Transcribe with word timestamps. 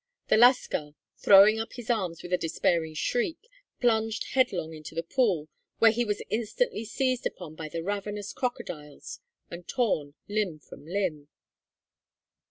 The 0.29 0.35
lascar, 0.37 0.95
throwing 1.19 1.59
up 1.59 1.73
his 1.73 1.91
arms 1.91 2.23
with 2.23 2.33
a 2.33 2.37
despairing 2.39 2.95
shriek, 2.95 3.37
plunged 3.79 4.31
headlong 4.33 4.73
into 4.73 4.95
the 4.95 5.03
pool, 5.03 5.47
where 5.77 5.91
he 5.91 6.03
was 6.05 6.23
instantly 6.31 6.85
seized 6.85 7.27
upon 7.27 7.53
by 7.53 7.69
the 7.69 7.83
ravenous 7.83 8.33
crocodiles 8.33 9.19
and 9.51 9.67
torn 9.67 10.15
limb 10.27 10.57
from 10.57 10.87
limb. 10.87 11.27